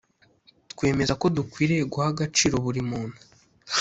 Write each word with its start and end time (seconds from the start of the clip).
twemeza 0.71 1.13
ko 1.21 1.25
dukwiriye 1.37 1.83
guha 1.91 2.07
agaciro 2.13 2.55
burimuntu 2.65 3.17